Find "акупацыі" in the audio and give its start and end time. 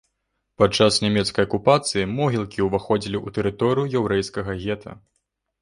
1.49-2.07